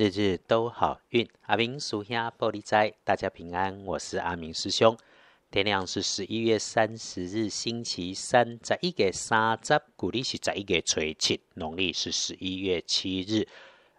[0.00, 1.28] 日日都好运。
[1.42, 3.84] 阿明属下玻璃斋，大家平安。
[3.84, 4.96] 我是阿明师兄。
[5.50, 13.46] 天亮是十一月三十日，星期三，在一月三十，古历是在一月初七，农历是十一月七日。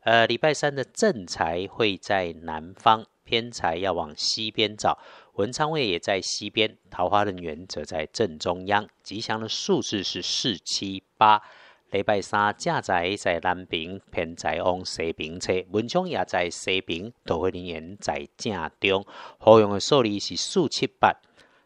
[0.00, 4.98] 呃，礼拜三的正财会在南方，偏财要往西边找。
[5.34, 8.88] 文昌位也在西边，桃花人员则在正中央。
[9.02, 11.42] 吉祥的数字是四七八。
[11.90, 19.04] 礼拜三正在在南边，偏在往西边车，文昌也在西边，桃花人员在正中。
[19.38, 21.12] 好用的数字是四七八。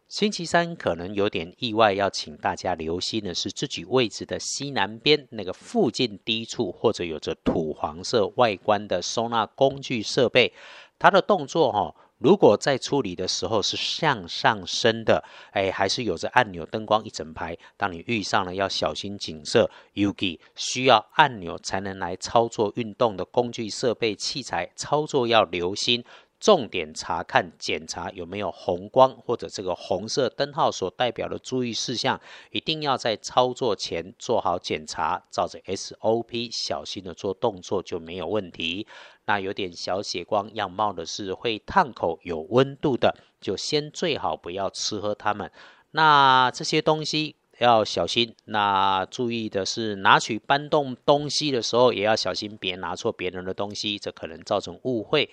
[0.07, 10.53] 星期三可能有点意外，要请大家留心的是自己位置的西南边那个附近低处，或者有着土黄色外观的收纳工具设备，
[10.97, 11.95] 它的动作哈。
[12.25, 17.55] 如果在处理的时候是向上升的，哎，还是有着按钮灯光一整排。
[17.77, 19.69] 当你遇上了，要小心景色。
[19.93, 26.03] Ugi 需要按钮才能来操作运动的工具设备器材，操作要留心。
[26.45, 32.21] 重点查看检查有没有红光或者这个红色灯号所代表的注意事项，
[32.51, 38.85] 一定要在操作前做好检查，照着 SOP 小心的做动作就没有问题。
[39.25, 45.51] 那有点小血光样貌的是会烫口、有温度的，就先最好不要吃喝它们。
[45.89, 48.35] 那这些东西要小心。
[48.45, 55.31] 那注意的是，拿取搬动东西的时候也要小心，别拿错别人的东西，这可能造成误会。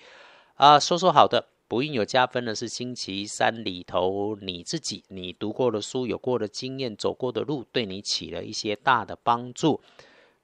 [0.55, 9.81] 啊，说说好的，不孕有加分的是星期三里头你自己，你读过的书、有过的经验、走过的路，对你起了一些大的帮助。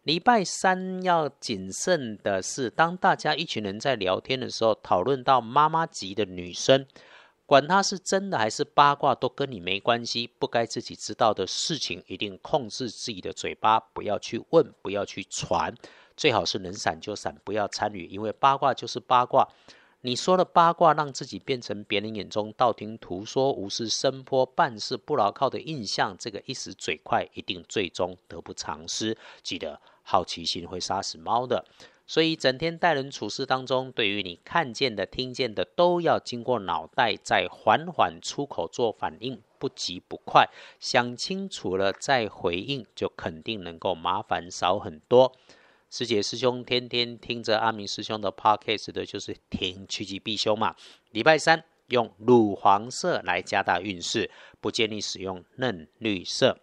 [0.02, 6.88] 礼拜三要谨慎的是，当大家一群人在聊天的时候，讨论到妈妈级的女生，
[7.46, 10.28] 管她是真的还是八卦，都跟你没关系。
[10.40, 15.76] 不该自己知道的事情，一定控制自己的嘴巴，不要去问，不要去传，
[16.18, 19.48] 最好是能闪就闪，不要参与，因为八卦就是八卦。
[20.02, 29.18] 你说的八卦，让自己变成别人眼中道听途说、无事生坡、办事不牢靠的印象，这个一时嘴快，一定最终得不偿失。
[29.44, 31.66] 记得，好奇心会杀死猫的。
[32.08, 40.50] 所以，整天待人处事当中，对于你看见的、听见的，都要经过脑袋，再缓缓出口做反应，不急不快，
[40.80, 45.34] 想清楚了再回应，就肯定能够麻烦少很多。
[45.92, 50.76] 师姐师兄天天听着阿明师兄的 podcast 的，就是听趋吉避凶嘛。
[51.10, 54.30] 礼拜三用乳黄色来加大运势，
[54.62, 56.60] 不建议使用嫩绿色。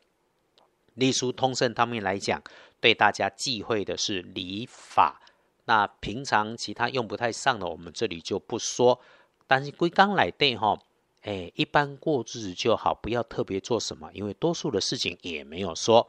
[0.95, 2.41] 隶书通胜方面来讲，
[2.81, 5.21] 对大家忌讳的是礼法。
[5.65, 9.01] 那平常其他用不太上的，我们这里就不说。
[9.49, 10.79] 但是归刚来对哈，
[11.23, 16.09] 哎，一般过日子就好，不要特别做什么，因为多数的事情也没有说。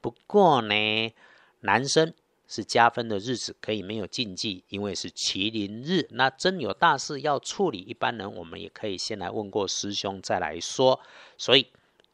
[0.00, 1.12] 不过呢，
[1.60, 2.14] 男生。
[2.46, 6.06] 是加分的日子，可以没有禁忌，因为是麒麟日。
[6.10, 11.00] 那真有大事要处理，一般人我们也可以先来问过师兄再来说。
[11.38, 11.68] 所以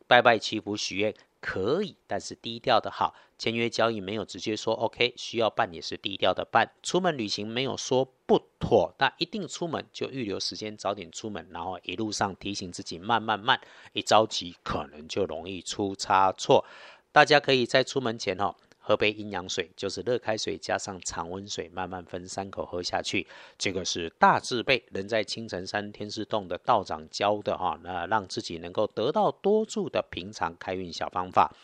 [0.06, 3.14] 拜拜祈福许愿可以，但是低调的好。
[3.38, 6.70] 签约交易没有直接说 OK，需要办也是低调的办。
[6.82, 13.58] 出门旅行没有说不妥，那一定出门就预留时间早点出门，然后一路上提醒自己慢慢慢，
[13.94, 16.66] 一着急可能就容易出差错。
[17.12, 18.54] 大家可以在出门前哦。
[18.90, 23.24] 喝杯阴阳水，就是热开水加上常温水，慢慢分三口喝下去。
[23.56, 31.54] 这个是大智辈人在青城山天师洞的道长教的哈，那让自己能够得到多助的平常开运小方法。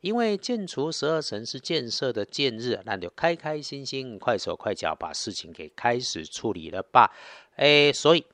[0.00, 7.12] 因为建除十二神是建设的建日，那就开开心心、快手快脚把事情给开始处理了吧。
[7.56, 8.24] 哎，所以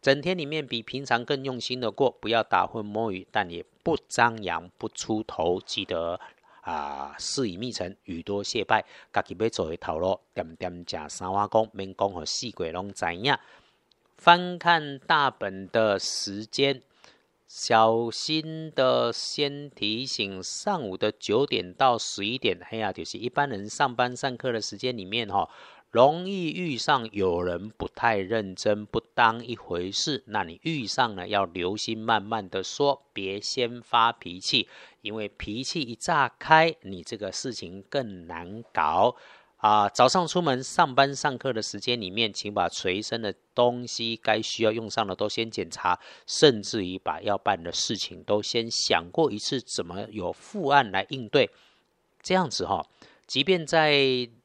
[0.00, 6.20] 整天里面比平常更用心的过，不要打混摸鱼，但也不张扬、不出头，记得。
[6.68, 13.34] 啊，事已密成，语多谢拜，家己要做的头路，点点食三碗公，免讲和四鬼拢知影。
[14.18, 16.82] 翻看大本的时间，
[17.48, 25.48] 小心的先提醒：上午的九点到十一点，哎呀，就是一般人上班上课的时间里面哈。
[25.90, 34.68] 容易遇上有人不太认真、不当一回事，那你遇上了要留心，慢慢的说，别先发脾气，
[35.00, 39.16] 因为脾气一炸开，你这个事情更难搞
[39.58, 39.88] 啊！
[39.88, 51.50] 早上出门上班上课的时间里面，请把随身的东西该需要用上的都先检查，甚至于把要办的事情都先想过一次，怎么有副案来应对，
[52.22, 52.86] 这样子哈。
[53.26, 53.92] 即便在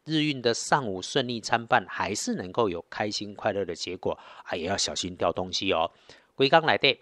[0.03, 4.55] 日运的上午顺利参半，还是能够有开心快乐的结果啊！
[4.55, 5.89] 也要小心掉东西哦。
[6.35, 6.97] 龟刚来的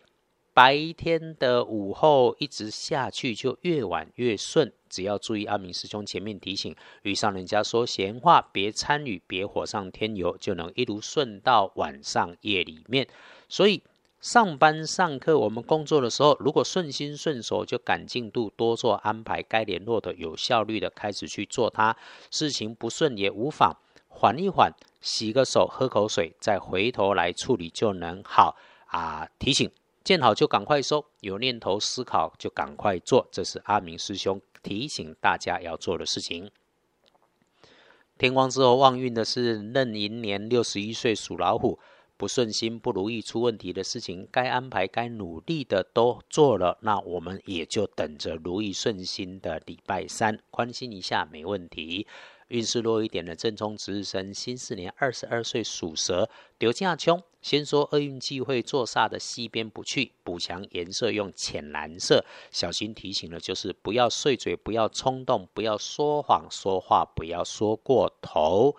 [0.54, 4.74] 白天的午后一直下去，就越晚越顺。
[4.90, 13.08] 只要注意阿明师兄前面提醒，遇上人家说闲话，别参与，别火上添油，就能一路顺到晚上夜里面。
[13.48, 13.82] 所以
[14.20, 21.96] 上班上课，我们工作的时候，如果顺心顺手，就赶进度，多做安排，该联络的有效率的开始去做它。
[22.30, 23.78] 事情不顺也无妨，
[24.10, 28.58] 缓一缓，洗个手，喝口水，再回头来处理就能好
[28.88, 29.26] 啊。
[29.40, 29.72] 提醒。
[30.04, 36.50] 见好就赶快收，有念头思考就赶快做，这是阿明师兄提醒大家要做的事情。
[38.18, 41.80] 天光之后旺运的是壬寅年六十一岁属老虎，
[42.18, 52.06] 不顺心、不如意、出问题的事情，该安排、该努力的都做了，那我们也就等着如意顺心的礼拜三，宽心一下没问题。
[52.52, 57.24] 运势弱一点的正冲值日生，新四年二十二岁属蛇，丢架穷。
[57.42, 62.26] 先说厄运忌讳坐煞的西边不去，补强颜色用浅蓝色。
[62.52, 68.76] 小心提醒的就是不要碎嘴，不要冲动，不要说谎，说话不要说过头。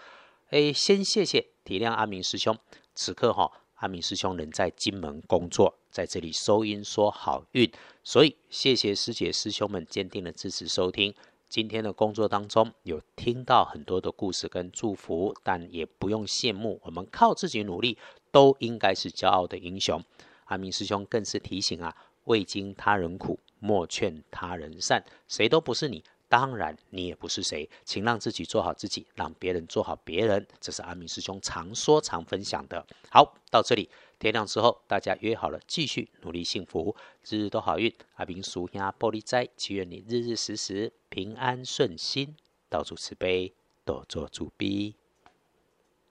[0.51, 2.57] 哎，先谢谢体谅阿明师兄。
[2.95, 7.73] 此刻哈，阿明师兄人在金门工作，在这里收音说好运，
[8.05, 11.15] 所以谢谢师姐师兄们坚定的支持收听。
[11.53, 17.99] 今天的工作当中，有听到很多的故事跟祝福，但也不用羡慕，我们靠自己努力，
[18.31, 20.03] 都应该是骄傲的英雄。
[20.47, 21.95] 阿明师兄更是提醒啊，
[22.25, 25.05] 未经他人苦，莫劝他人善。
[25.29, 32.83] 谁都不是你，当然你也不是谁，请让自己做好自己，让别人做好别人，这是阿明师兄常说常分享的。
[33.11, 33.91] 好，到这里。
[34.23, 36.95] 天亮之后，大家约好了继续努力，幸福，
[37.29, 37.93] 日日都好运。
[38.15, 42.37] 阿明叔呀玻璃斋，祈愿你日日时时平安顺心，
[42.69, 43.53] 到处慈悲，
[43.85, 44.95] 多做主逼。